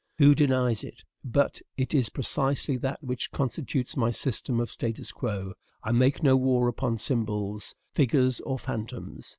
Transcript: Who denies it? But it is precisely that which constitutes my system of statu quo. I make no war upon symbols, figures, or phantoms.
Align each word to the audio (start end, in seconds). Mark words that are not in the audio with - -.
Who 0.17 0.33
denies 0.33 0.83
it? 0.83 1.03
But 1.23 1.61
it 1.77 1.93
is 1.93 2.09
precisely 2.09 2.75
that 2.77 3.03
which 3.03 3.29
constitutes 3.29 3.95
my 3.95 4.09
system 4.09 4.59
of 4.59 4.71
statu 4.71 5.03
quo. 5.13 5.53
I 5.83 5.91
make 5.91 6.23
no 6.23 6.35
war 6.35 6.67
upon 6.67 6.97
symbols, 6.97 7.75
figures, 7.93 8.39
or 8.39 8.57
phantoms. 8.57 9.27